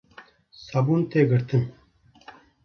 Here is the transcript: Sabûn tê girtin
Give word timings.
Sabûn 0.67 1.01
tê 1.11 1.21
girtin 1.29 1.63